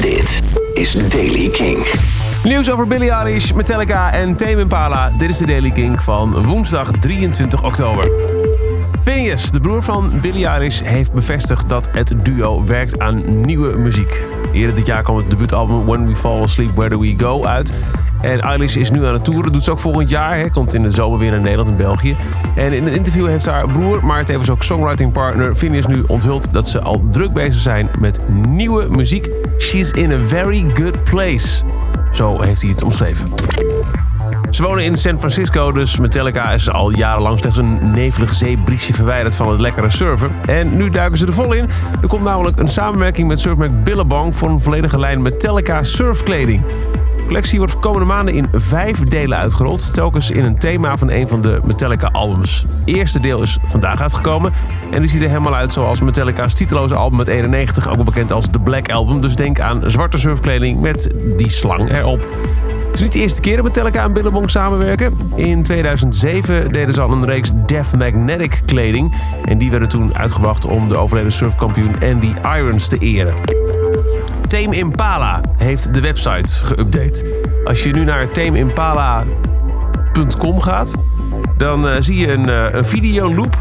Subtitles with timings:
[0.00, 0.42] Dit
[0.74, 1.86] is Daily King.
[2.44, 5.10] Nieuws over Billie Eilish, Metallica en Tame Impala.
[5.10, 8.10] Dit is de Daily King van woensdag 23 oktober.
[9.02, 14.24] Phineas, de broer van Billie Eilish, heeft bevestigd dat het duo werkt aan nieuwe muziek.
[14.52, 17.72] Eerder dit jaar kwam het debuutalbum When We Fall Asleep, Where Do We Go uit.
[18.20, 20.36] En Eilish is nu aan het toeren, doet ze ook volgend jaar.
[20.36, 20.50] Hè.
[20.50, 22.16] Komt in de zomer weer naar Nederland en België.
[22.54, 26.68] En in een interview heeft haar broer, maar tevens ook songwriting-partner Phineas nu onthuld dat
[26.68, 29.30] ze al druk bezig zijn met nieuwe muziek.
[29.58, 31.64] She's in a very good place.
[32.12, 33.28] Zo heeft hij het omschreven.
[34.50, 39.34] Ze wonen in San Francisco, dus Metallica is al jarenlang slechts een nevelig zeebriesje verwijderd
[39.34, 40.30] van het lekkere surfen.
[40.46, 41.68] En nu duiken ze er vol in.
[42.02, 46.62] Er komt namelijk een samenwerking met surfmerk Billabong voor een volledige lijn Metallica surfkleding.
[47.28, 51.28] De collectie wordt komende maanden in vijf delen uitgerold, telkens in een thema van een
[51.28, 52.62] van de Metallica-albums.
[52.62, 54.52] Het eerste deel is vandaag uitgekomen
[54.90, 58.32] en die ziet er helemaal uit zoals Metallica's titeloze album uit 91, ook wel bekend
[58.32, 59.20] als The Black Album.
[59.20, 62.26] Dus denk aan zwarte surfkleding met die slang erop.
[62.86, 65.18] Het is niet de eerste keer dat Metallica en Billabong samenwerken.
[65.34, 69.14] In 2007 deden ze al een reeks Death Magnetic kleding.
[69.44, 73.34] En die werden toen uitgebracht om de overleden surfkampioen Andy Irons te eren.
[74.48, 77.24] Tame Impala heeft de website geüpdate.
[77.64, 80.94] Als je nu naar tameimpala.com gaat,
[81.56, 83.56] dan uh, zie je een, uh, een videoloop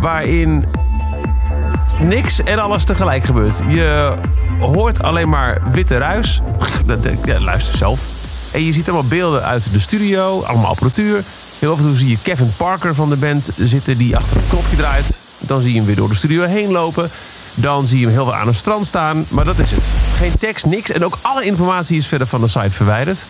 [0.00, 0.64] waarin
[2.00, 3.62] niks en alles tegelijk gebeurt.
[3.68, 4.14] Je
[4.60, 6.40] hoort alleen maar witte ruis.
[7.24, 8.06] Ja, luister zelf.
[8.52, 11.22] En je ziet allemaal beelden uit de studio, allemaal apparatuur.
[11.58, 14.48] Heel af en toe zie je Kevin Parker van de band zitten die achter een
[14.48, 15.20] knopje draait.
[15.38, 17.10] Dan zie je hem weer door de studio heen lopen.
[17.60, 19.26] Dan zie je hem heel veel aan het strand staan.
[19.28, 19.94] Maar dat is het.
[20.14, 20.90] Geen tekst, niks.
[20.90, 23.26] En ook alle informatie is verder van de site verwijderd.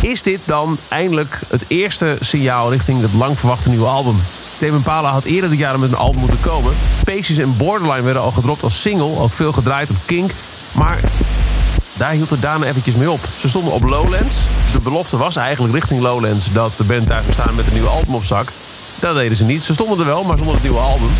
[0.00, 4.16] Is dit dan eindelijk het eerste signaal richting het lang verwachte nieuwe album?
[4.56, 6.72] Tame Impala had eerder dit jaar met een album moeten komen.
[7.04, 9.18] Patience en Borderline werden al gedropt als single.
[9.18, 10.30] Ook veel gedraaid op Kink.
[10.72, 11.00] Maar
[11.96, 13.20] daar hield het daarna eventjes mee op.
[13.38, 14.36] Ze stonden op Lowlands.
[14.72, 17.88] De belofte was eigenlijk richting Lowlands dat de band daar zou staan met een nieuwe
[17.88, 18.48] album op zak.
[19.00, 19.62] Dat deden ze niet.
[19.62, 21.10] Ze stonden er wel, maar zonder het nieuwe album.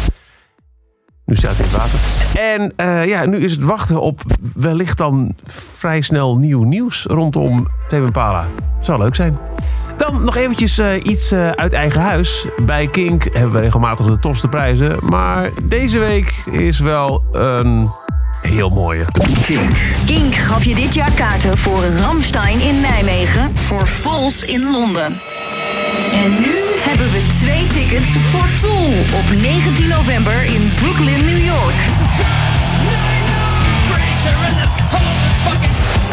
[1.25, 1.99] Nu staat hij in het water.
[2.41, 4.21] En uh, ja, nu is het wachten op
[4.55, 8.47] wellicht dan vrij snel nieuw nieuws rondom Tame Impala.
[8.81, 9.39] Zou leuk zijn.
[9.97, 12.47] Dan nog eventjes uh, iets uh, uit eigen huis.
[12.63, 14.97] Bij Kink hebben we regelmatig de tofste prijzen.
[15.09, 17.91] Maar deze week is wel een
[18.43, 19.05] heel mooie.
[19.43, 19.71] Kink.
[20.07, 25.21] Kink gaf je dit jaar kaarten voor Ramstein in Nijmegen, voor Vols in Londen.
[26.13, 31.81] En nu hebben we twee tickets voor Tool op 19 november in Brooklyn, New York.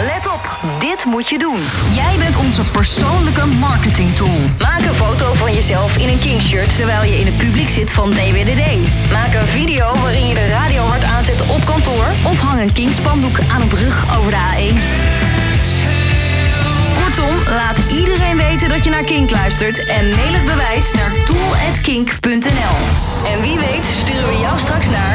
[0.05, 1.59] Let op, dit moet je doen.
[1.93, 4.39] Jij bent onze persoonlijke marketing tool.
[4.59, 8.09] Maak een foto van jezelf in een King-shirt terwijl je in het publiek zit van
[8.09, 9.09] DWDD.
[9.11, 12.05] Maak een video waarin je de radio hard aanzet op kantoor.
[12.23, 14.77] Of hang een King-spandoek aan een brug over de A1.
[16.93, 17.98] Kortom, laat iedereen
[19.05, 22.77] Kink luistert en mail het bewijs naar tool.kink.nl.
[23.31, 25.08] En wie weet sturen we jou straks naar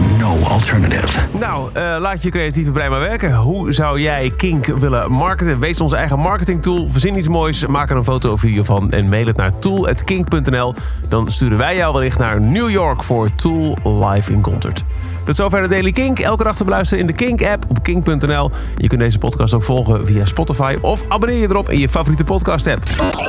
[0.00, 1.20] There's no alternative.
[1.38, 3.34] Nou, uh, laat je creatieve brein maar werken.
[3.34, 5.58] Hoe zou jij Kink willen marketen?
[5.58, 6.88] Wees onze eigen marketing tool.
[6.88, 10.74] Verzin iets moois, maak er een foto of video van en mail het naar tool.kink.nl.
[11.08, 14.84] Dan sturen wij jou wellicht naar New York voor Tool Live in Concert.
[15.24, 16.18] Tot zover de Daily Kink.
[16.18, 18.50] Elke dag te beluisteren in de Kink-app op kink.nl.
[18.76, 22.24] Je kunt deze podcast ook volgen via Spotify of abonneer je erop in je favoriete
[22.24, 22.84] podcast-app.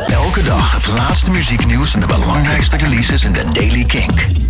[0.08, 4.50] Elke dag het laatste muzieknieuws en de belangrijkste releases in de Daily Kink.